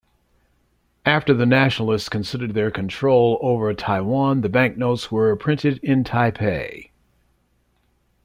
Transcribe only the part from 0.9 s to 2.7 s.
After the Nationalists consolidated